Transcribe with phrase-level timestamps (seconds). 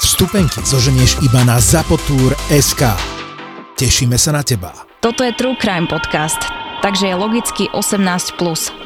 [0.00, 2.82] Vstupenky zoženieš iba na zapotur.sk.
[3.76, 4.72] Tešíme sa na teba.
[5.04, 6.40] Toto je True Crime Podcast,
[6.80, 8.00] takže je logicky 18+,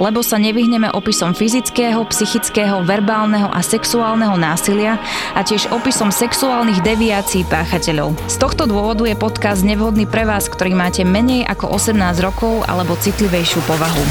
[0.03, 4.99] lebo sa nevyhneme opisom fyzického, psychického, verbálneho a sexuálneho násilia
[5.39, 8.19] a tiež opisom sexuálnych deviácií páchateľov.
[8.27, 11.95] Z tohto dôvodu je podcast nevhodný pre vás, ktorý máte menej ako 18
[12.27, 14.03] rokov alebo citlivejšiu povahu.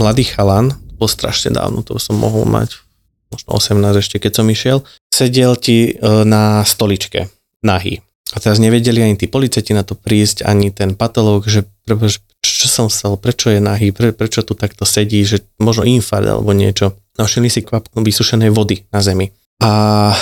[0.00, 2.89] mladý chalan, bol strašne dávno, to som mohol mať
[3.30, 7.30] možno 18 ešte, keď som išiel, sedel ti e, na stoličke,
[7.62, 8.02] nahý.
[8.30, 11.66] A teraz nevedeli ani tí policajti na to prísť, ani ten patológ, že
[12.40, 16.54] čo som stal, prečo je nahý, pre, prečo tu takto sedí, že možno infarkt alebo
[16.54, 16.94] niečo.
[17.18, 19.34] Našli si kvapku vysušenej vody na zemi.
[19.60, 20.14] A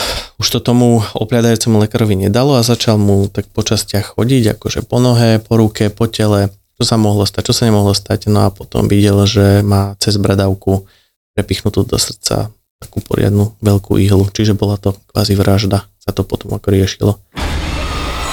[0.42, 4.98] už to tomu opliadajúcemu lekárovi nedalo a začal mu tak po častiach chodiť, akože po
[4.98, 8.26] nohe, po ruke, po tele, čo sa mohlo stať, čo sa nemohlo stať.
[8.26, 10.90] No a potom videl, že má cez bradavku
[11.38, 16.54] prepichnutú do srdca takú poriadnu veľkú ihlu, čiže bola to kvázi vražda, sa to potom
[16.54, 17.12] ako riešilo.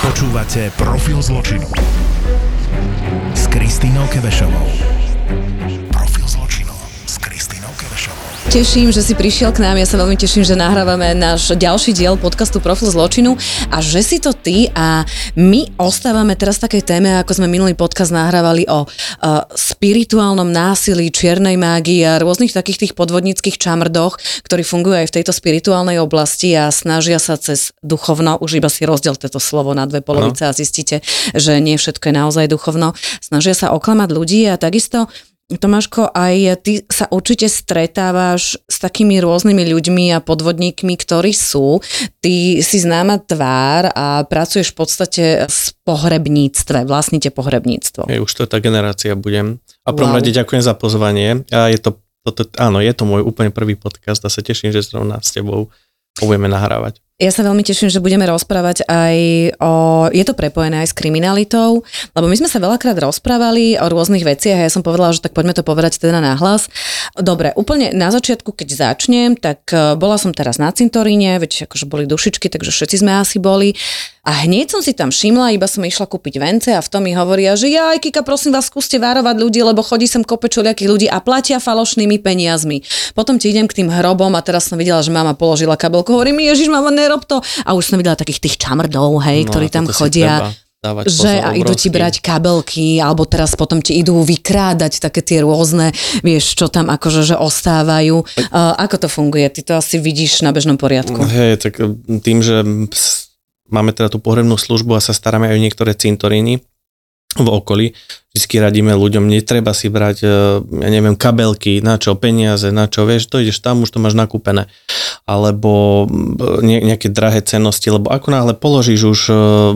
[0.05, 1.65] Počúvate Profil zločinu
[3.33, 4.94] s Kristínou Kevešovou.
[8.55, 9.75] Teším, že si prišiel k nám.
[9.75, 13.35] Ja sa veľmi teším, že nahrávame náš ďalší diel podcastu Profil zločinu
[13.67, 15.03] a že si to ty a
[15.35, 21.11] my ostávame teraz v takej téme, ako sme minulý podcast nahrávali o uh, spirituálnom násilí,
[21.11, 24.15] čiernej mágii a rôznych takých tých podvodníckých čamrdoch,
[24.47, 28.87] ktorí fungujú aj v tejto spirituálnej oblasti a snažia sa cez duchovno, už iba si
[28.87, 31.03] rozdiel toto slovo na dve polovice a zistíte,
[31.35, 35.11] že nie všetko je naozaj duchovno, snažia sa oklamať ľudí a takisto
[35.45, 41.85] Tomáško, aj ty sa určite stretávaš s takými rôznymi ľuďmi a podvodníkmi, ktorí sú.
[42.17, 48.09] Ty si známa tvár a pracuješ v podstate v pohrebníctve, vlastníte pohrebníctvo.
[48.09, 49.61] Hej, už to je tá generácia budem.
[49.85, 50.17] A prvom Wow.
[50.17, 51.45] rade ďakujem za pozvanie.
[51.53, 54.81] A je to, toto, áno, je to môj úplne prvý podcast a sa teším, že
[54.81, 55.69] zrovna s tebou
[56.25, 57.04] budeme nahrávať.
[57.15, 59.15] Ja sa veľmi teším, že budeme rozprávať aj
[59.63, 59.71] o...
[60.11, 64.59] Je to prepojené aj s kriminalitou, lebo my sme sa veľakrát rozprávali o rôznych veciach
[64.59, 66.67] a ja som povedala, že tak poďme to povedať teda nahlas.
[67.15, 71.87] Dobre, úplne na začiatku, keď začnem, tak eh, bola som teraz na cintoríne, veď akože
[71.87, 73.79] boli dušičky, takže všetci sme asi boli.
[74.25, 77.13] A hneď som si tam všimla, iba som išla kúpiť vence a v tom mi
[77.13, 81.05] hovoria, že ja, Kika, prosím vás, skúste varovať ľudí, lebo chodí sem kope čuliakých ľudí
[81.05, 82.81] a platia falošnými peniazmi.
[83.13, 86.09] Potom ti idem k tým hrobom a teraz som videla, že mama položila kabelku.
[86.09, 87.37] Hovorím, Ježiš, mama, nerob to.
[87.61, 90.41] A už som videla takých tých čamrdov, hej, No ktorí tam chodia.
[90.41, 95.01] treba dávať Že pozor a idú ti brať kabelky, alebo teraz potom ti idú vykrádať
[95.01, 98.21] také tie rôzne, vieš, čo tam akože že ostávajú.
[98.21, 99.49] Uh, ako to funguje?
[99.49, 101.21] Ty to asi vidíš na bežnom poriadku.
[101.25, 101.77] Hej, tak
[102.21, 102.61] tým, že
[103.69, 106.61] máme teda tú pohrebnú službu a sa staráme aj o niektoré cintoríny
[107.35, 107.91] v okolí,
[108.31, 110.27] vždy radíme ľuďom, netreba si brať, e,
[110.63, 114.15] ja neviem, kabelky, na čo, peniaze, na čo, vieš, to ideš tam, už to máš
[114.15, 114.71] nakúpené.
[115.27, 116.07] Alebo
[116.63, 119.33] ne, nejaké drahé cennosti, lebo ako náhle položíš už e,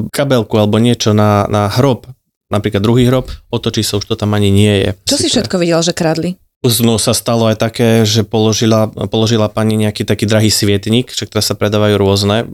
[0.08, 2.08] kabelku alebo niečo na, na hrob,
[2.48, 4.90] napríklad druhý hrob, otočí sa, už to tam ani nie je.
[5.04, 6.40] Čo si všetko videl, že kradli?
[6.60, 11.48] No sa stalo aj také, že položila, položila pani nejaký taký drahý svietnik, však teraz
[11.48, 12.52] sa predávajú rôzne,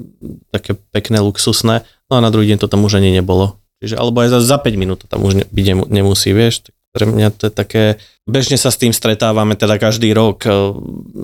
[0.54, 3.58] také pekné, luxusné, no a na druhý deň to tam už ani nebolo.
[3.82, 6.70] Čiže, alebo aj za, za 5 minút to tam už ne, byť nemusí, vieš.
[6.70, 7.84] Tak pre mňa to je také,
[8.30, 10.54] bežne sa s tým stretávame teda každý rok eh,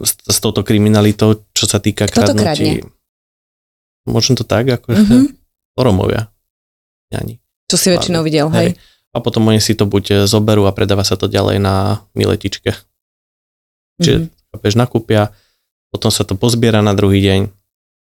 [0.01, 2.81] s, s touto kriminalitou, čo sa týka Kto to kradnutí.
[4.09, 5.37] Možno to tak, ako Mhm.
[5.77, 6.33] Romovia.
[7.13, 7.37] Ani.
[7.69, 8.75] Čo si väčšinou videl, hej?
[9.11, 12.71] A potom oni si to buď e, zoberú a predáva sa to ďalej na miletičke.
[13.99, 14.27] Čiže Mhm.
[14.55, 15.35] chápeš, nakúpia,
[15.91, 17.39] potom sa to pozbiera na druhý deň.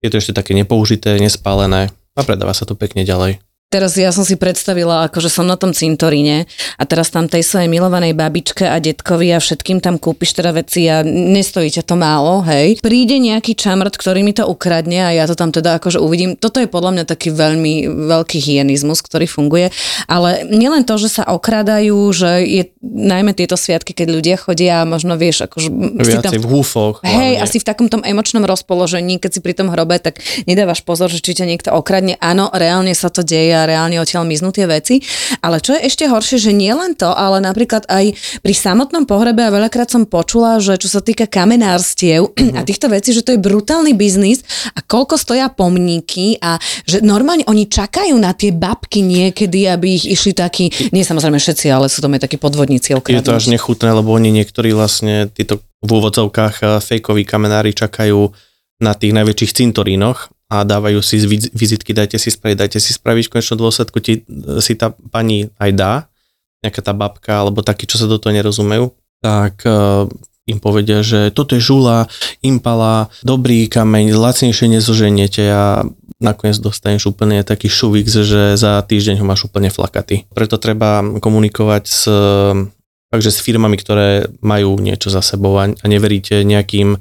[0.01, 3.39] Je to ešte také nepoužité, nespálené a predáva sa to pekne ďalej.
[3.71, 6.43] Teraz ja som si predstavila, ako že som na tom cintoríne
[6.75, 10.91] a teraz tam tej svojej milovanej babičke a detkovi a všetkým tam kúpiš teda veci
[10.91, 12.83] a nestojí ťa to málo, hej.
[12.83, 16.35] Príde nejaký čamrt, ktorý mi to ukradne a ja to tam teda akože uvidím.
[16.35, 19.71] Toto je podľa mňa taký veľmi veľký hyenizmus, ktorý funguje,
[20.11, 24.89] ale nielen to, že sa okradajú, že je najmä tieto sviatky, keď ľudia chodia a
[24.89, 25.71] možno vieš, akože
[26.03, 26.99] si tam Viacej v húfoch.
[27.07, 27.43] Hej, hlavne.
[27.47, 31.23] asi v takom tom emočnom rozpoložení, keď si pri tom hrobe, tak nedávaš pozor, že
[31.23, 32.19] či ťa niekto okradne.
[32.19, 35.05] Áno, reálne sa to deje a a reálne odtiaľ miznú tie veci.
[35.45, 39.45] Ale čo je ešte horšie, že nie len to, ale napríklad aj pri samotnom pohrebe
[39.45, 42.57] a veľakrát som počula, že čo sa týka kamenárstiev mm-hmm.
[42.59, 44.41] a týchto vecí, že to je brutálny biznis
[44.73, 46.57] a koľko stoja pomníky a
[46.89, 51.69] že normálne oni čakajú na tie babky niekedy, aby ich išli takí, nie samozrejme všetci,
[51.69, 53.21] ale sú to aj takí podvodníci okradnúť.
[53.21, 58.33] Je to až nechutné, lebo oni niektorí vlastne títo v úvodzovkách eh, fejkoví kamenári čakajú
[58.81, 61.23] na tých najväčších cintorínoch a dávajú si
[61.55, 65.47] vizitky, dajte si spraviť, dajte si spraviť, v konečnom dôsledku ti, eh, si tá pani
[65.55, 65.93] aj dá,
[66.59, 70.05] nejaká tá babka, alebo takí, čo sa do toho nerozumejú, tak uh,
[70.45, 72.05] im povedia, že toto je žula,
[72.45, 75.81] impala, dobrý kameň, lacnejšie nezoženiete a
[76.21, 80.29] nakoniec dostaneš úplne taký šuvik, že za týždeň ho máš úplne flakatý.
[80.29, 82.01] Preto treba komunikovať s
[83.11, 86.97] takže s firmami, ktoré majú niečo za sebou a neveríte nejakým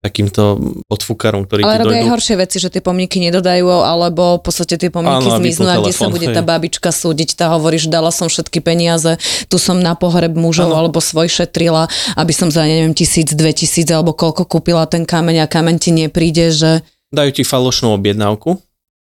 [0.00, 0.56] takýmto
[0.88, 4.88] odfúkarom, ktorí Ale robia aj horšie veci, že tie pomníky nedodajú, alebo v podstate tie
[4.88, 6.36] pomníky Áno, zmiznú a kde sa bude hej.
[6.36, 9.20] tá babička súdiť, tá hovorí, že dala som všetky peniaze,
[9.52, 10.88] tu som na pohreb mužov Áno.
[10.88, 15.44] alebo svoj šetrila, aby som za neviem tisíc, dve tisíc alebo koľko kúpila ten kameň
[15.44, 16.80] a kameň ti nepríde, že...
[17.12, 18.56] Dajú ti falošnú objednávku,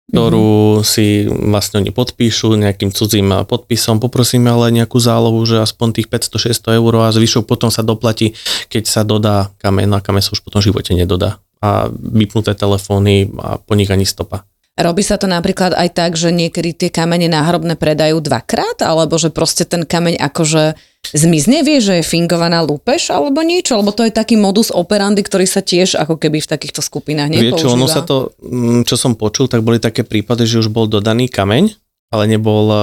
[0.08, 0.88] ktorú mm-hmm.
[0.88, 4.00] si vlastne oni podpíšu nejakým cudzím podpisom.
[4.00, 8.32] Poprosíme ale nejakú zálohu, že aspoň tých 500-600 eur a zvyšok potom sa doplatí,
[8.72, 9.84] keď sa dodá kameň.
[9.84, 11.44] Na kameň sa už potom v živote nedodá.
[11.60, 14.48] A vypnuté telefóny a po nich ani stopa.
[14.78, 19.34] Robí sa to napríklad aj tak, že niekedy tie kamene náhrobné predajú dvakrát, alebo že
[19.34, 20.78] proste ten kameň akože
[21.10, 25.50] zmizne, vie, že je fingovaná lúpež alebo niečo, alebo to je taký modus operandi, ktorý
[25.50, 27.58] sa tiež ako keby v takýchto skupinách nepoužíva.
[27.58, 30.70] Vie, čo ono sa to, mm, čo som počul, tak boli také prípady, že už
[30.70, 31.74] bol dodaný kameň,
[32.14, 32.80] ale nebol eh,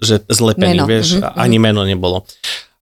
[0.00, 0.88] že zlepený, meno.
[0.88, 1.36] vieš, mm-hmm.
[1.36, 2.24] ani meno nebolo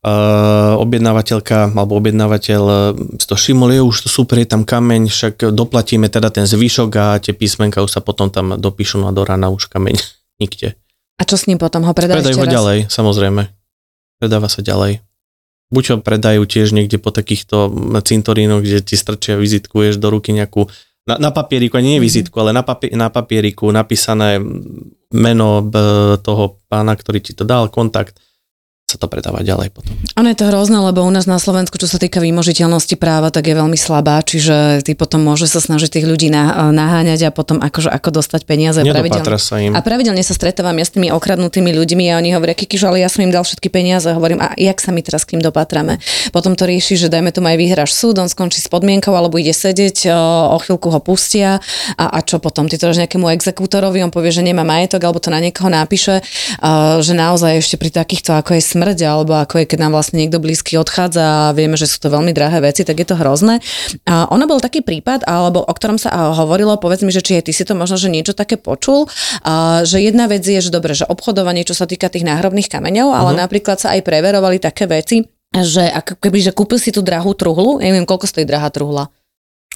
[0.02, 2.76] uh, objednávateľka alebo objednávateľ uh,
[3.18, 7.06] to všimol, je už to super, je tam kameň, však doplatíme teda ten zvyšok a
[7.22, 9.96] tie písmenka už sa potom tam dopíšu na do rána už kameň
[10.42, 10.74] nikde.
[11.16, 11.86] A čo s ním potom?
[11.86, 12.54] Ho predajú Predajú ho raz?
[12.54, 13.42] ďalej, samozrejme.
[14.18, 14.98] Predáva sa ďalej.
[15.72, 17.70] Buď ho predajú tiež niekde po takýchto
[18.04, 20.68] cintorínoch, kde ti strčia vizitku, ješ do ruky nejakú
[21.08, 22.06] na, na papieriku, nie mm-hmm.
[22.06, 24.38] vizitku, ale na, papi- na papieriku napísané
[25.10, 25.62] meno
[26.22, 28.22] toho pána, ktorý ti to dal, kontakt
[28.92, 29.96] sa to predáva ďalej potom.
[30.20, 33.48] Ono je to hrozné, lebo u nás na Slovensku, čo sa týka výmožiteľnosti práva, tak
[33.48, 37.88] je veľmi slabá, čiže ty potom môže sa snažiť tých ľudí naháňať a potom akože
[37.88, 38.84] ako dostať peniaze.
[38.84, 39.24] Pravidelne.
[39.40, 39.72] sa im.
[39.72, 43.08] A pravidelne sa stretávam ja s tými okradnutými ľuďmi a oni hovoria, Kikiš, ale ja
[43.08, 44.12] som im dal všetky peniaze.
[44.12, 45.96] Hovorím, a jak sa my teraz k ním dopatrame?
[46.36, 49.56] Potom to rieši, že dajme tomu aj vyhráš súd, on skončí s podmienkou alebo ide
[49.56, 51.64] sedieť, o, o chvíľku ho pustia
[51.96, 52.68] a, a čo potom?
[52.68, 56.20] Ty to dáš nejakému exekútorovi, on povie, že nemá majetok alebo to na niekoho napíše,
[57.00, 60.42] že naozaj ešte pri takýchto ako je smrť alebo ako je, keď nám vlastne niekto
[60.42, 63.62] blízky odchádza a vieme, že sú to veľmi drahé veci, tak je to hrozné.
[64.10, 67.46] A ono bol taký prípad, alebo o ktorom sa hovorilo, povedz mi, že či aj
[67.46, 69.06] ty si to možno, že niečo také počul,
[69.46, 73.14] a, že jedna vec je, že dobre, že obchodovanie, čo sa týka tých náhrobných kameňov,
[73.14, 73.42] ale uh-huh.
[73.46, 75.22] napríklad sa aj preverovali také veci,
[75.54, 79.06] že ako keby, že kúpil si tú drahú truhlu, neviem, koľko stojí drahá truhla.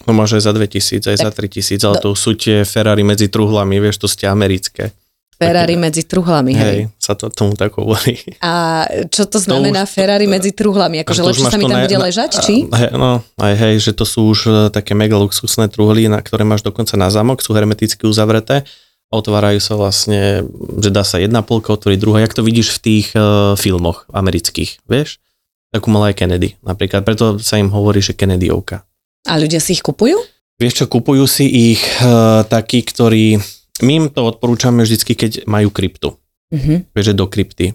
[0.05, 2.03] No máš aj za 2000, aj tak, za 3000, ale do...
[2.03, 4.91] to sú tie Ferrari medzi truhlami, vieš, to ste americké.
[5.37, 6.65] Ferrari medzi truhlami, hej.
[6.65, 8.17] Hej, sa to tomu tak hovorí.
[8.41, 11.05] A čo to znamená to už, Ferrari medzi truhlami?
[11.05, 12.65] Akože lepšie sa mi tam bude ležať, či?
[12.65, 16.49] Hej, no, aj hej, že to sú už e, také mega luxusné truhly, na ktoré
[16.49, 18.65] máš dokonca na zámok, sú hermeticky uzavreté.
[19.13, 20.49] Otvárajú sa vlastne,
[20.81, 24.83] že dá sa jedna polka otvoriť druhá, jak to vidíš v tých uh, filmoch amerických,
[24.89, 25.21] vieš?
[25.69, 28.89] Takú mal aj Kennedy napríklad, preto sa im hovorí, že Kennedyovka.
[29.29, 30.17] A ľudia si ich kupujú?
[30.57, 33.37] Vieš čo, kupujú si ich uh, takí, ktorí
[33.83, 36.17] my im to odporúčame vždycky, keď majú kryptu.
[36.55, 36.95] Mm-hmm.
[36.95, 37.75] Vieš, do krypty.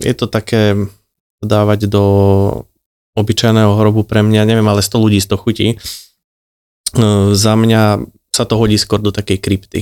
[0.00, 0.74] Je to také
[1.44, 2.04] dávať do
[3.14, 5.68] obyčajného hrobu pre mňa, neviem, ale 100 ľudí z toho chutí.
[7.36, 7.82] Za mňa
[8.32, 9.80] sa to hodí skôr do takej krypty.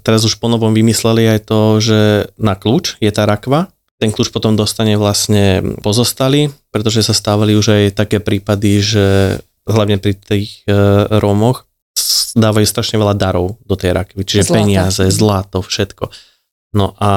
[0.00, 2.00] Teraz už ponovom vymysleli aj to, že
[2.38, 7.66] na kľúč je tá rakva, ten kľúč potom dostane vlastne pozostali, pretože sa stávali už
[7.74, 9.06] aj také prípady, že
[9.66, 10.72] hlavne pri tých e,
[11.18, 11.67] Rómoch,
[12.38, 14.56] dávajú strašne veľa darov do tej rakvy, čiže Zlata.
[14.58, 16.08] peniaze, zlato, všetko.
[16.68, 17.10] No a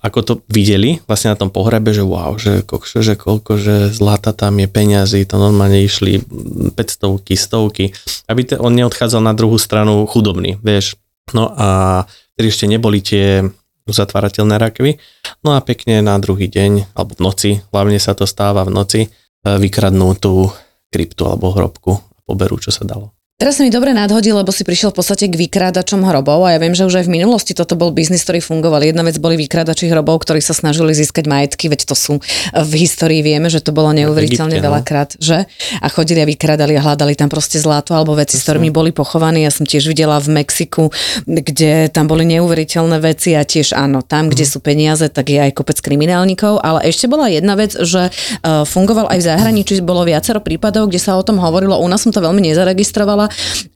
[0.00, 4.32] ako to videli vlastne na tom pohrebe, že wow, že, kokšo, že koľko, že zlata
[4.32, 6.24] tam je peniazy, to normálne išli
[6.72, 7.92] 500 stovky,
[8.32, 10.96] aby te, on neodchádzal na druhú stranu chudobný, vieš.
[11.36, 12.08] No a
[12.40, 13.44] tedy ešte neboli tie
[13.84, 14.96] uzatvárateľné rakvy.
[15.44, 19.00] No a pekne na druhý deň, alebo v noci, hlavne sa to stáva v noci,
[19.44, 20.48] vykradnú tú
[20.88, 23.17] kryptu alebo hrobku a poberú, čo sa dalo.
[23.38, 26.58] Teraz sa mi dobre nadhodil, lebo si prišiel v podstate k vykrádačom hrobov a ja
[26.58, 28.82] viem, že už aj v minulosti toto bol biznis, ktorý fungoval.
[28.82, 32.18] Jedna vec boli vykrádači hrobov, ktorí sa snažili získať majetky, veď to sú
[32.50, 34.74] v histórii vieme, že to bolo neuveriteľne Egypte, no.
[34.74, 35.46] veľakrát, že?
[35.78, 39.46] A chodili a vykrádali a hľadali tam proste zlato alebo veci, s ktorými boli pochovaní.
[39.46, 40.90] Ja som tiež videla v Mexiku,
[41.22, 45.54] kde tam boli neuveriteľné veci a tiež áno, tam, kde sú peniaze, tak je aj
[45.54, 50.42] kopec kriminálnikov, ale ešte bola jedna vec, že uh, fungoval aj v zahraničí, bolo viacero
[50.42, 53.27] prípadov, kde sa o tom hovorilo, u nás som to veľmi nezaregistrovala,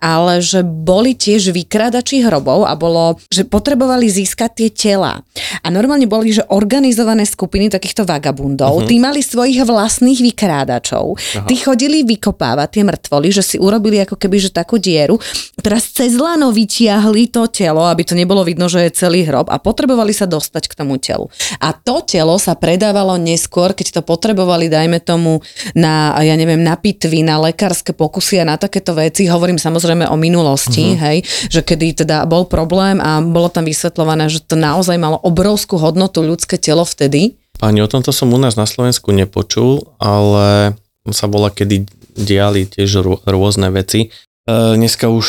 [0.02, 5.22] ale že boli tiež vykrádači hrobov a bolo, že potrebovali získať tie tela.
[5.62, 8.88] A normálne boli, že organizované skupiny takýchto vagabundov, uh-huh.
[8.88, 11.46] tí mali svojich vlastných vykrádačov, Aha.
[11.48, 15.16] tí chodili vykopávať tie mŕtvoly, že si urobili ako keby že takú dieru,
[15.62, 19.56] teraz cez lano vytiahli to telo, aby to nebolo vidno, že je celý hrob a
[19.62, 21.30] potrebovali sa dostať k tomu telu.
[21.62, 25.40] A to telo sa predávalo neskôr, keď to potrebovali, dajme tomu,
[25.76, 29.26] na, ja neviem, na pitvy, na lekárske pokusy a na takéto veci.
[29.42, 31.02] Hovorím samozrejme o minulosti, uh-huh.
[31.02, 35.82] hej, že kedy teda bol problém a bolo tam vysvetľované, že to naozaj malo obrovskú
[35.82, 37.34] hodnotu ľudské telo vtedy.
[37.58, 40.78] Pani, o tomto som u nás na Slovensku nepočul, ale
[41.10, 44.14] sa bola, kedy diali tiež rô- rôzne veci.
[44.46, 45.26] E, dneska už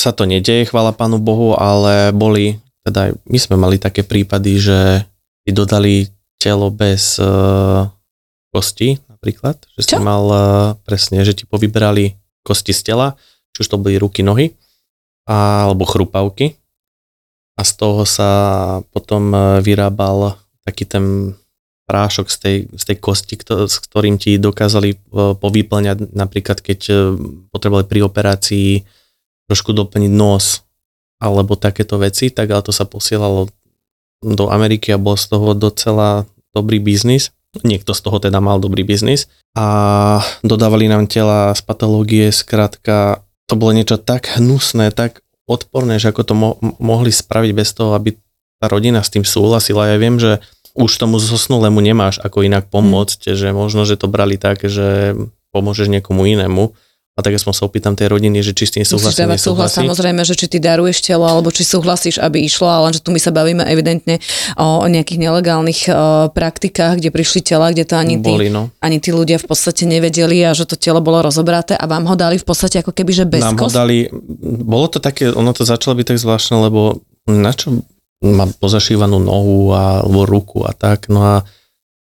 [0.00, 5.04] sa to nedeje, chvála Pánu Bohu, ale boli, teda my sme mali také prípady, že
[5.44, 6.08] ti dodali
[6.40, 7.28] telo bez e,
[8.56, 10.00] kosti napríklad, že si Čo?
[10.00, 10.40] mal e,
[10.88, 13.16] presne, že ti povyberali kosti z tela,
[13.54, 14.52] či už to boli ruky, nohy,
[15.24, 16.58] alebo chrupavky.
[17.54, 18.30] A z toho sa
[18.90, 20.34] potom e, vyrábal
[20.66, 21.38] taký ten
[21.86, 24.98] prášok z tej, z tej kosti, kto, s ktorým ti dokázali e,
[25.38, 26.10] povyplňať.
[26.18, 26.94] Napríklad, keď e,
[27.54, 28.82] potrebovali pri operácii
[29.46, 30.66] trošku doplniť nos
[31.22, 33.46] alebo takéto veci, tak ale to sa posielalo
[34.24, 37.30] do Ameriky a bol z toho docela dobrý biznis.
[37.62, 39.30] Niekto z toho teda mal dobrý biznis.
[39.54, 46.10] A dodávali nám tela z patológie, skrátka to bolo niečo tak hnusné, tak odporné, že
[46.12, 48.16] ako to mo- mohli spraviť bez toho, aby
[48.60, 49.92] tá rodina s tým súhlasila.
[49.92, 50.40] Ja viem, že
[50.74, 53.34] už tomu zosnulému nemáš ako inak pomôcť, mm.
[53.36, 55.14] že možno, že to brali tak, že
[55.54, 56.74] pomôžeš niekomu inému.
[57.14, 59.70] A tak som sa opýtam tej rodiny, že či s tým Musíš súhlasí, dávať súhlas
[59.70, 63.22] samozrejme, že či ty daruješ telo, alebo či súhlasíš, aby išlo, ale že tu my
[63.22, 64.18] sa bavíme evidentne
[64.58, 65.92] o, nejakých nelegálnych o,
[66.34, 68.74] praktikách, kde prišli tela, kde to ani tí, Boli, no.
[68.82, 72.18] ani tí ľudia v podstate nevedeli a že to telo bolo rozobraté a vám ho
[72.18, 74.10] dali v podstate ako keby, že bez Nám ho dali,
[74.42, 76.98] bolo to také, ono to začalo byť tak zvláštne, lebo
[77.30, 77.78] na čo
[78.26, 81.34] mám pozašívanú nohu a, alebo ruku a tak, no a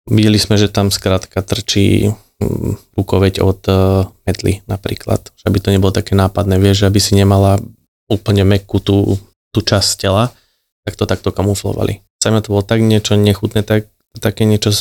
[0.09, 3.77] videli sme, že tam skrátka trčí mm, rukoveď od uh,
[4.29, 7.61] metly napríklad, aby to nebolo také nápadné, vieš, aby si nemala
[8.07, 9.19] úplne mekú tú,
[9.51, 10.31] tú časť tela,
[10.87, 12.07] tak to takto kamuflovali.
[12.23, 13.91] Sami to bolo tak niečo nechutné, tak,
[14.23, 14.73] také niečo,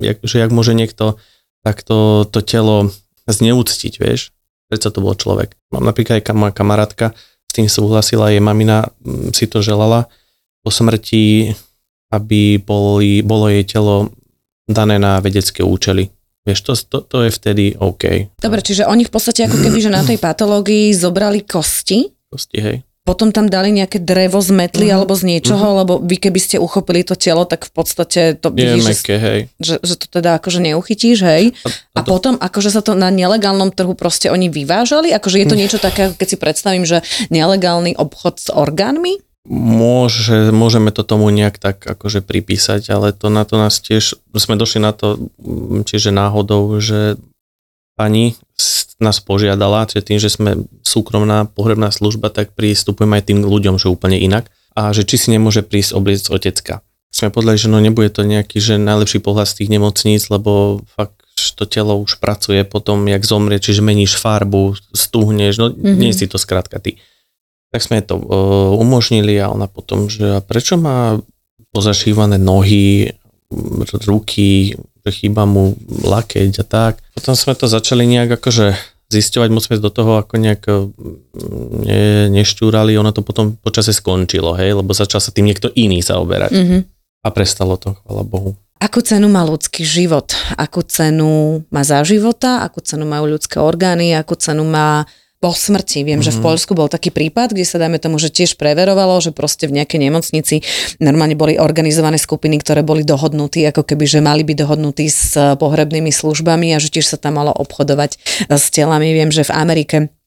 [0.00, 1.20] jak, že jak môže niekto
[1.62, 2.90] takto to telo
[3.30, 4.34] zneúctiť, vieš,
[4.66, 5.54] predsa to bol človek.
[5.70, 7.14] Mám napríklad aj moja kamarátka
[7.46, 10.08] s tým súhlasila, jej mamina mm, si to želala
[10.64, 11.52] po smrti,
[12.12, 14.12] aby boli, bolo jej telo
[14.68, 16.08] dané na vedecké účely.
[16.42, 18.34] Vieš, to, to, to je vtedy OK.
[18.36, 22.76] Dobre, čiže oni v podstate ako keby, že na tej patológii zobrali kosti, Kosti, hej.
[23.02, 24.94] potom tam dali nejaké drevo z metly Mhm.
[24.96, 28.58] alebo z niečoho, lebo vy keby ste uchopili to telo, tak v podstate to Je
[28.58, 29.40] vidíš, že, meké, hej.
[29.56, 31.54] že, že to teda akože neuchytíš, hej.
[31.92, 35.54] A to- potom akože sa to na nelegálnom trhu proste oni vyvážali, akože je to
[35.54, 39.22] niečo také, keď si predstavím, že nelegálny obchod s orgánmi?
[39.42, 44.54] Môže, môžeme to tomu nejak tak akože pripísať, ale to na to nás tiež, sme
[44.54, 47.18] došli na to mm, čiže náhodou, že
[47.98, 48.38] pani
[49.02, 53.90] nás požiadala, že tým, že sme súkromná pohrebná služba, tak pristupujeme aj tým ľuďom, že
[53.90, 54.46] úplne inak
[54.78, 56.86] a že či si nemôže prísť obliec otecka.
[57.10, 61.18] Sme podľa, že no nebude to nejaký, že najlepší pohľad z tých nemocníc, lebo fakt
[61.58, 65.98] to telo už pracuje potom, jak zomrie, čiže meníš farbu, stuhneš, no mm-hmm.
[65.98, 67.02] nie si to skrátka ty.
[67.72, 71.16] Tak sme to uh, umožnili a ona potom, že a prečo má
[71.72, 73.16] pozašívané nohy,
[74.04, 76.92] ruky, že chýba mu lakeť a tak.
[77.16, 78.76] Potom sme to začali nejak akože
[79.12, 80.88] zisťovať, moc sme do toho ako nejak mm,
[81.84, 86.52] ne, neštúrali, ono to potom počase skončilo, hej, lebo začal sa tým niekto iný zaoberať.
[86.52, 86.78] Mhm.
[87.22, 88.58] A prestalo to, chvala Bohu.
[88.82, 90.34] Akú cenu má ľudský život?
[90.58, 92.66] Akú cenu má za života?
[92.66, 94.10] Akú cenu majú ľudské orgány?
[94.10, 95.06] Akú cenu má
[95.42, 96.06] po smrti.
[96.06, 96.30] Viem, mm-hmm.
[96.30, 99.66] že v Poľsku bol taký prípad, kde sa dajme tomu, že tiež preverovalo, že proste
[99.66, 100.62] v nejakej nemocnici
[101.02, 106.14] normálne boli organizované skupiny, ktoré boli dohodnutí, ako keby, že mali byť dohodnutí s pohrebnými
[106.14, 109.10] službami a že tiež sa tam malo obchodovať s telami.
[109.10, 110.21] Viem, že v Amerike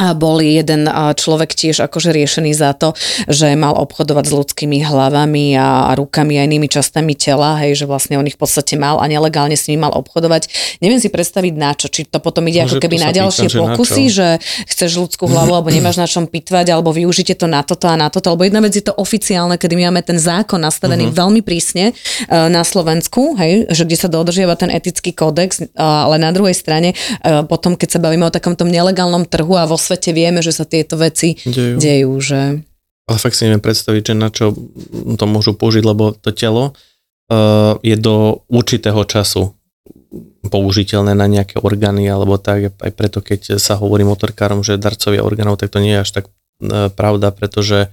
[0.00, 2.96] a boli jeden človek tiež akože riešený za to,
[3.28, 8.16] že mal obchodovať s ľudskými hlavami a, rukami a inými častami tela, hej, že vlastne
[8.16, 10.48] on ich v podstate mal a nelegálne s nimi mal obchodovať.
[10.80, 13.76] Neviem si predstaviť na čo, či to potom ide Môže, ako keby na ďalšie pýtam,
[13.76, 17.60] pokusy, že, že chceš ľudskú hlavu alebo nemáš na čom pitvať alebo využite to na
[17.60, 20.60] toto a na toto, alebo jedna vec je to oficiálne, kedy my máme ten zákon
[20.60, 21.18] nastavený uh-huh.
[21.26, 26.32] veľmi prísne uh, na Slovensku, hej, že kde sa dodržiava ten etický kódex, ale na
[26.32, 30.44] druhej strane uh, potom, keď sa bavíme o takomto nelegálnom trhu a vo svete vieme,
[30.44, 32.60] že sa tieto veci dejú, dejú že...
[33.08, 34.52] Ale fakt si neviem predstaviť, že na čo
[35.16, 36.76] to môžu použiť, lebo to telo
[37.32, 39.56] uh, je do určitého času
[40.46, 45.56] použiteľné na nejaké orgány alebo tak, aj preto keď sa hovorí motorkárom, že darcovia orgánov,
[45.56, 47.88] tak to nie je až tak uh, pravda, pretože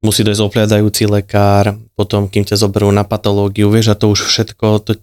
[0.00, 4.66] musí dojsť opliadajúci lekár, potom kým ťa zoberú na patológiu, vieš, a to už všetko,
[4.84, 4.96] to,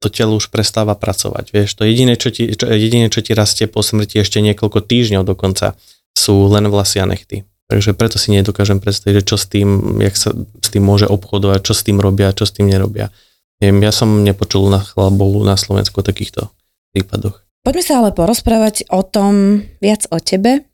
[0.00, 1.52] to telo už prestáva pracovať.
[1.52, 5.22] Vieš, to jediné čo, ti, čo, jediné, čo ti rastie po smrti ešte niekoľko týždňov
[5.28, 5.76] dokonca,
[6.16, 7.44] sú len vlasy a nechty.
[7.70, 11.60] Takže preto si nedokážem predstaviť, že čo s tým, jak sa s tým môže obchodovať,
[11.62, 13.14] čo s tým robia, čo s tým nerobia.
[13.60, 16.48] Ja som nepočul na chlábolu na Slovensku o takýchto
[16.96, 17.44] prípadoch.
[17.60, 20.64] Poďme sa ale porozprávať o tom viac o tebe,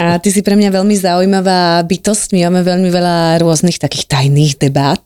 [0.00, 2.32] a ty si pre mňa veľmi zaujímavá bytosť.
[2.32, 5.04] My máme veľmi veľa rôznych takých tajných debát,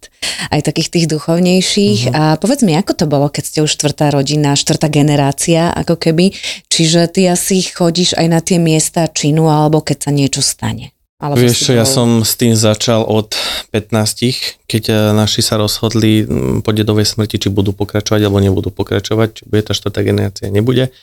[0.54, 2.00] aj takých tých duchovnejších.
[2.06, 2.14] Uh-huh.
[2.14, 6.30] A povedz mi, ako to bolo, keď ste už štvrtá rodina, štvrtá generácia, ako keby.
[6.70, 10.94] Čiže ty asi chodíš aj na tie miesta činu, alebo keď sa niečo stane.
[11.18, 11.78] Alebo Vieš čo, bol...
[11.82, 13.34] ja som s tým začal od
[13.74, 18.70] 15, keď eh, naši sa rozhodli mm, po dedovej smrti, či budú pokračovať alebo nebudú
[18.70, 20.94] pokračovať, či bude tá štvrtá generácia, nebude.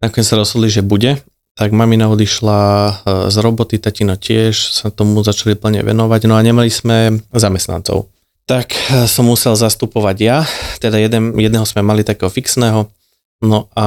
[0.00, 1.20] Nakoniec sa rozhodli, že bude
[1.60, 2.92] tak mamina odišla e,
[3.28, 8.08] z roboty, tatino tiež, sa tomu začali plne venovať, no a nemali sme zamestnancov.
[8.48, 10.38] Tak e, som musel zastupovať ja,
[10.80, 12.88] teda jeden, jedného sme mali takého fixného,
[13.44, 13.86] no a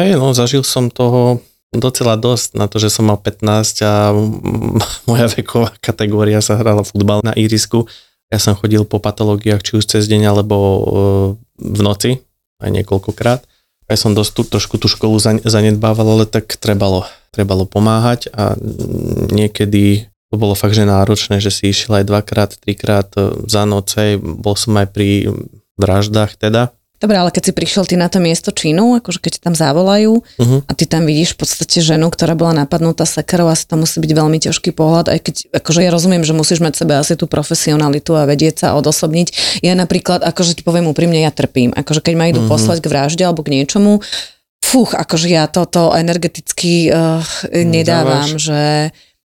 [0.00, 1.44] hej, no zažil som toho
[1.76, 4.16] docela dosť na to, že som mal 15 a
[5.10, 7.84] moja veková kategória sa hrala futbal na irisku.
[8.32, 10.80] Ja som chodil po patológiách či už cez deň alebo e,
[11.60, 12.24] v noci,
[12.64, 13.44] aj niekoľkokrát
[13.90, 18.56] aj som dosť tú, trošku tú školu zanedbával, ale tak trebalo, trebalo pomáhať a
[19.30, 23.06] niekedy to bolo fakt, že náročné, že si išiel aj dvakrát, trikrát
[23.46, 25.30] za noc, bol som aj pri
[25.78, 29.54] vraždách teda, Dobre, ale keď si prišiel ty na to miesto činu, akože keď tam
[29.58, 30.60] zavolajú uh-huh.
[30.64, 34.12] a ty tam vidíš v podstate ženu, ktorá bola napadnutá sekerou, asi to musí byť
[34.14, 38.14] veľmi ťažký pohľad, aj keď, akože ja rozumiem, že musíš mať sebe asi tú profesionalitu
[38.14, 39.60] a vedieť sa odosobniť.
[39.66, 41.74] Ja napríklad, akože ti poviem úprimne, ja trpím.
[41.74, 42.54] Akože keď ma idú uh-huh.
[42.54, 43.98] poslať k vražde alebo k niečomu,
[44.64, 47.20] fúch, akože ja toto energeticky uh,
[47.52, 48.40] nedávam, Dávaš.
[48.40, 48.60] že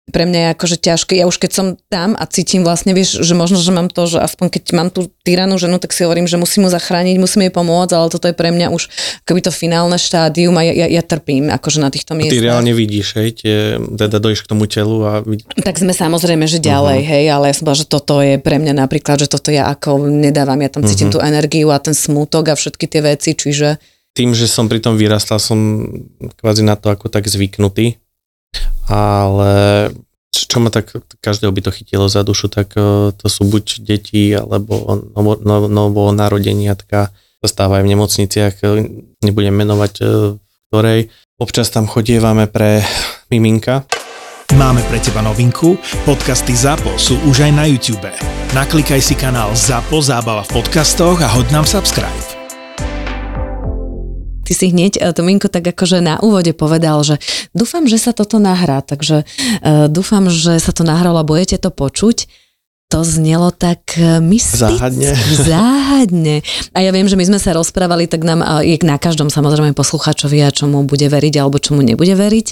[0.09, 1.13] pre mňa je akože ťažké.
[1.17, 4.19] Ja už keď som tam a cítim vlastne, vieš, že možno, že mám to, že
[4.19, 7.53] aspoň keď mám tú tyranú ženu, tak si hovorím, že musím mu zachrániť, musím jej
[7.53, 8.89] pomôcť, ale toto je pre mňa už
[9.23, 12.35] akoby to finálne štádium a ja, ja, ja trpím akože na týchto miestach.
[12.35, 15.47] Ty reálne vidíš, hej, tie, teda dojdeš k tomu telu a vidíš.
[15.61, 17.11] Tak sme samozrejme, že ďalej, uh-huh.
[17.13, 20.09] hej, ale ja som bola, že toto je pre mňa napríklad, že toto ja ako
[20.09, 21.21] nedávam, ja tam cítim uh-huh.
[21.21, 23.79] tú energiu a ten smútok a všetky tie veci, čiže
[24.17, 25.85] tým, že som pri tom vyrastal, som
[26.41, 28.01] kvázi na to ako tak zvyknutý,
[28.89, 29.53] ale
[30.33, 34.33] čo ma tak, každého by to chytilo za dušu, tak e, to sú buď deti,
[34.33, 37.13] alebo novo, novo, novo narodeniatka,
[37.45, 38.67] stávajú v nemocniciach, e,
[39.25, 40.03] nebudem menovať e,
[40.37, 40.99] v ktorej.
[41.39, 42.83] Občas tam chodievame pre
[43.31, 43.85] miminka.
[44.57, 45.77] Máme pre teba novinku,
[46.09, 48.09] podcasty ZAPO sú už aj na YouTube.
[48.57, 52.38] Naklikaj si kanál ZAPO Zábava v podcastoch a hoď nám subscribe.
[54.49, 57.21] Ty si hneď, e, Tominko, tak akože na úvode povedal, že
[57.53, 61.69] dúfam, že sa toto nahrá, takže uh, dúfam, že sa to nahralo a budete to
[61.69, 62.25] počuť.
[62.89, 65.13] To znelo tak e, mysticky, záhadne.
[65.53, 66.35] záhadne.
[66.73, 70.41] A ja viem, že my sme sa rozprávali, tak nám je na každom samozrejme posluchačovi
[70.41, 72.47] a čomu bude veriť alebo čomu nebude veriť,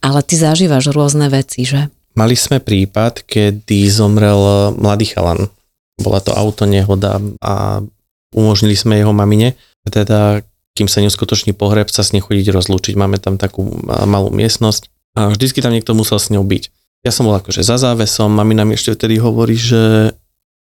[0.00, 1.92] ale ty zažívaš rôzne veci, že?
[2.16, 5.52] Mali sme prípad, kedy zomrel mladý chalan.
[6.00, 7.84] Bola to auto nehoda a
[8.32, 9.52] umožnili sme jeho mamine,
[9.84, 10.40] teda
[10.74, 12.94] kým sa neuskutoční pohreb, sa s ním chodiť rozlúčiť.
[12.98, 16.68] Máme tam takú malú miestnosť a vždycky tam niekto musel s ňou byť.
[17.06, 20.10] Ja som bol akože za závesom, mamina mi ešte vtedy hovorí, že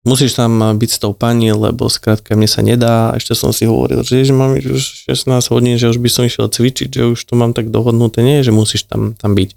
[0.02, 3.14] musíš tam byť s tou pani, lebo skrátka mne sa nedá.
[3.14, 6.90] Ešte som si hovoril, že mám už 16 hodín, že už by som išiel cvičiť,
[6.90, 8.26] že už to mám tak dohodnuté.
[8.26, 9.54] Nie, že musíš tam, tam byť.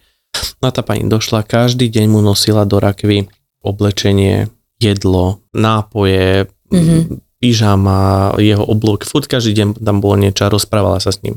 [0.61, 3.31] No a tá pani došla, každý deň mu nosila do rakvy
[3.65, 4.53] oblečenie,
[4.83, 11.13] jedlo, nápoje, mm-hmm pyžama, jeho oblúk, furt každý deň tam bolo niečo a rozprávala sa
[11.13, 11.37] s ním.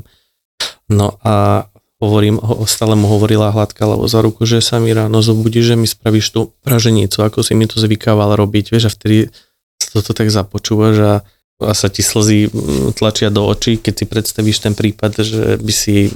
[0.88, 1.68] No a
[2.00, 5.84] hovorím, stále mu hovorila hladká lebo za ruku, že sa mi ráno zobudí, že mi
[5.84, 9.28] spravíš tú praženicu, ako si mi to zvykával robiť, vieš, a vtedy
[9.92, 11.04] toto tak započúva, že
[11.58, 12.54] a sa ti slzy
[12.94, 16.06] tlačia do očí, keď si predstavíš ten prípad, že by si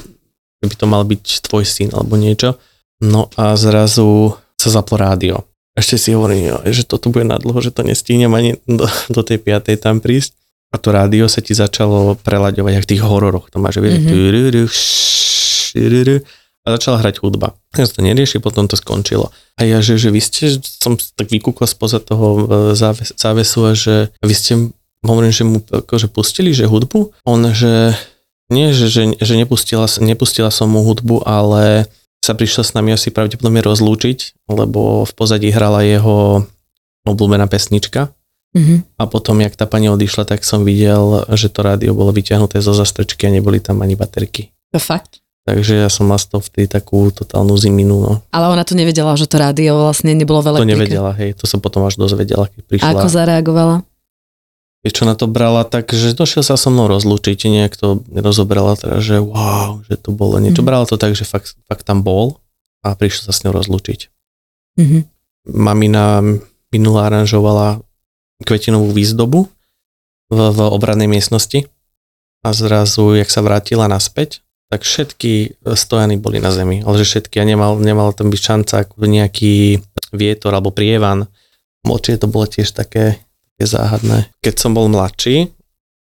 [0.63, 2.55] by to mal byť tvoj syn alebo niečo.
[3.03, 5.43] No a zrazu sa zaplo rádio.
[5.73, 9.81] Ešte si hovorím, že toto bude nadlho, že to nestínem ani do, do tej piatej
[9.81, 10.37] tam prísť.
[10.73, 13.53] A to rádio sa ti začalo prelaďovať jak v tých hororoch.
[13.53, 14.13] To máš, vieš, mm-hmm.
[16.63, 17.59] a začala hrať hudba.
[17.75, 19.35] Ja to nerieši, potom to skončilo.
[19.59, 22.47] A ja, že, že vy ste, som tak vykúkol spoza toho
[22.79, 24.53] záves, závesu a že vy ste,
[25.03, 27.13] hovorím, že mu akože pustili, že hudbu.
[27.27, 27.99] On, že
[28.47, 31.91] nie, že, že, že nepustila, nepustila som mu hudbu, ale
[32.23, 36.47] sa prišiel s nami asi pravdepodobne rozlúčiť, lebo v pozadí hrala jeho
[37.03, 38.15] obľúbená pesnička.
[38.53, 39.01] Mm-hmm.
[39.01, 42.77] A potom, jak tá pani odišla, tak som videl, že to rádio bolo vyťahnuté zo
[42.77, 44.55] zastrčky a neboli tam ani baterky.
[44.71, 45.25] To fakt?
[45.43, 47.99] Takže ja som mal z toho vtedy takú totálnu ziminu.
[47.99, 48.13] No.
[48.31, 50.63] Ale ona to nevedela, že to rádio vlastne nebolo veľa.
[50.63, 52.87] To nevedela, hej, to som potom až dozvedela, keď prišla.
[52.87, 53.77] A ako zareagovala?
[54.83, 58.99] Čo na to brala, tak, že došiel sa so mnou rozlúčiť, nejak to rozobrala teda,
[58.99, 60.67] že wow, že to bolo niečo.
[60.67, 60.67] Mm.
[60.67, 62.43] Brala to tak, že fakt, fakt tam bol
[62.83, 64.11] a prišiel sa s ňou rozlúčiť.
[64.83, 65.03] Mm-hmm.
[65.55, 66.19] Mamina
[66.75, 67.79] minula aranžovala
[68.43, 69.47] kvetinovú výzdobu
[70.35, 71.71] v, v obradnej miestnosti
[72.43, 77.39] a zrazu, jak sa vrátila naspäť, tak všetky stojany boli na zemi, ale že všetky
[77.39, 79.79] a nemal, nemal tam byť šanca ako nejaký
[80.11, 81.31] vietor alebo prievan.
[81.87, 83.23] Určite to bolo tiež také,
[83.63, 84.19] také záhadné.
[84.43, 85.55] Keď som bol mladší,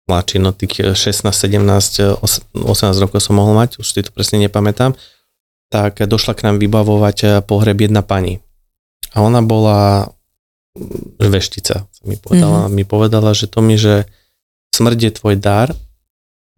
[0.04, 4.92] mladší, no tých 16, 17, 18 rokov som mohol mať, už si to presne nepamätám,
[5.72, 8.44] tak došla k nám vybavovať pohreb jedna pani.
[9.16, 10.12] A ona bola
[11.16, 12.68] veštica, mi povedala.
[12.68, 12.76] Mm-hmm.
[12.76, 14.04] Mi povedala, že to mi, že
[14.76, 15.72] smrť je tvoj dar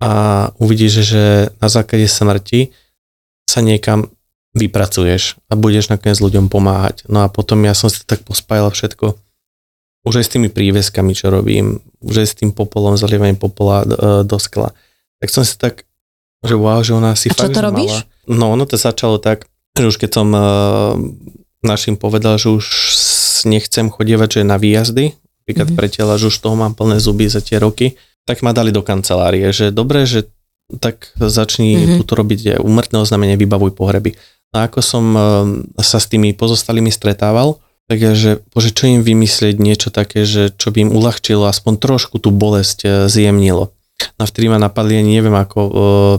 [0.02, 0.10] a
[0.58, 2.74] uvidíš, že na základe smrti
[3.46, 4.10] sa niekam
[4.58, 7.06] vypracuješ a budeš nakoniec ľuďom pomáhať.
[7.06, 9.14] No a potom ja som si tak pospájal všetko,
[10.06, 13.96] už aj s tými príveskami, čo robím, už aj s tým popolom, zalievaním popola do,
[13.96, 14.70] e, do skla.
[15.18, 15.82] Tak som si tak,
[16.46, 17.94] že wow, že ona si a fakt, čo to robíš?
[18.06, 18.38] Mala.
[18.38, 20.94] No ono to začalo tak, že už keď som uh,
[21.64, 22.66] našim povedal, že už
[23.48, 25.78] nechcem chodievať že na výjazdy, napríklad mm-hmm.
[25.78, 28.84] pre tela, že už toho mám plné zuby za tie roky, tak ma dali do
[28.84, 30.28] kancelárie, že dobre, že
[30.78, 32.04] tak začni mm-hmm.
[32.04, 34.12] tu robiť úmrtné oznámenie, vybavuj pohreby.
[34.52, 35.20] A ako som e,
[35.80, 37.56] sa s tými pozostalými stretával,
[37.88, 42.28] takže bože, čo im vymyslieť niečo také, že čo by im uľahčilo, aspoň trošku tú
[42.30, 43.72] bolesť e, zjemnilo.
[44.14, 45.70] No a vtedy ma napadli, neviem ako, e,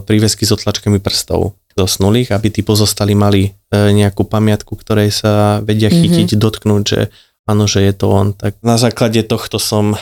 [0.04, 5.96] prívesky s otlačkami prstov dosnulých, aby tí pozostali mali nejakú pamiatku, ktorej sa vedia mhm.
[6.02, 6.42] chytiť, mm-hmm.
[6.42, 7.00] dotknúť, že
[7.46, 8.34] áno, že je to on.
[8.34, 9.94] Tak na základe tohto som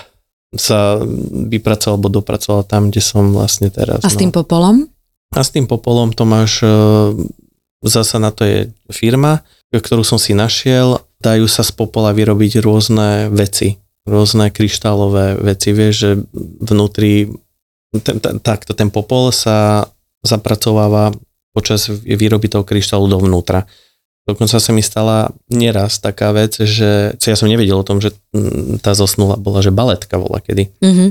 [0.56, 0.96] sa
[1.28, 4.00] vypracoval alebo dopracoval tam, kde som vlastne teraz.
[4.00, 4.40] A s tým no.
[4.40, 4.88] popolom?
[5.36, 6.72] A s tým popolom to máš, e,
[7.84, 13.28] zasa na to je firma, ktorú som si našiel, dajú sa z popola vyrobiť rôzne
[13.34, 16.10] veci, rôzne kryštálové veci, vieš, že
[16.62, 17.28] vnútri,
[18.04, 19.88] ten, ten, takto ten popol sa
[20.22, 21.14] zapracováva
[21.54, 23.66] počas výroby toho kryštálu dovnútra.
[24.28, 28.84] Dokonca sa mi stala nieraz taká vec, že ja som nevedel o tom, že mm,
[28.84, 30.68] tá zosnula bola, že baletka bola kedy.
[30.84, 31.08] Mm-hmm.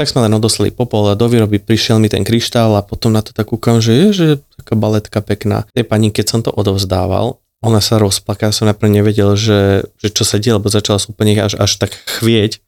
[0.00, 3.20] Tak sme len odoslali popol a do výroby prišiel mi ten kryštál a potom na
[3.20, 5.68] to tak kúkam, že je, že taká baletka pekná.
[5.76, 10.22] Tej pani, keď som to odovzdával, ona sa rozplakala, som najprv nevedel, že, že čo
[10.22, 12.62] sa deje, lebo začala sa úplne až, až tak chvieť.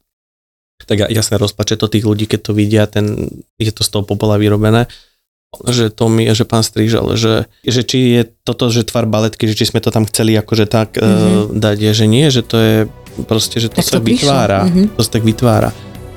[0.81, 3.29] Tak jasne rozpače to tých ľudí, keď to vidia, ten,
[3.61, 4.89] je to z toho popola vyrobené
[5.67, 9.59] že to mi, že pán Strížal, že, že či je toto, že tvar baletky, že
[9.59, 11.51] či sme to tam chceli akože tak mm-hmm.
[11.51, 12.75] uh, dať, je, že nie, že to je
[13.27, 14.95] proste, že to tak sa to vytvára, mm-hmm.
[14.95, 15.69] to sa tak vytvára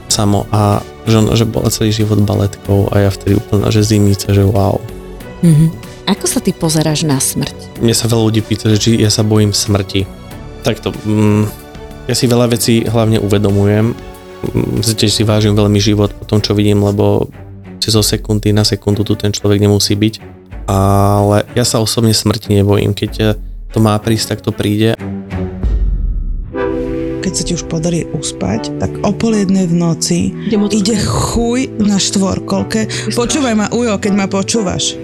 [0.07, 0.79] samo a
[1.11, 4.79] že, že bola celý život baletkou a ja vtedy úplne, že zimnice, že wow.
[5.43, 5.69] Mm-hmm.
[6.05, 7.81] Ako sa ty pozeráš na smrť?
[7.81, 10.05] Mne sa veľa ľudí pýta, že či ja sa bojím smrti.
[10.61, 11.45] Takto, mm,
[12.09, 16.53] ja si veľa vecí hlavne uvedomujem, mm, tiež si vážim veľmi život po tom, čo
[16.53, 17.33] vidím, lebo
[17.85, 20.15] zo sekundy na sekundu tu ten človek nemusí byť.
[20.65, 22.97] Ale ja sa osobne smrti nebojím.
[22.97, 23.37] Keď eh,
[23.73, 24.97] to má prísť, tak to príde.
[27.21, 30.19] Keď sa ti už podarí uspať, tak o pol jednej v noci
[30.73, 33.13] ide chuj na štvorkolke.
[33.13, 35.04] Počúvaj ma, Ujo, keď ma počúvaš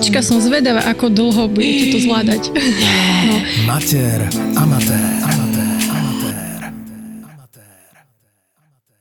[0.01, 2.49] mamička, som zvedavá, ako dlho budete to zvládať.
[3.29, 3.35] No.
[3.69, 4.17] Mater,
[4.57, 5.20] amatér.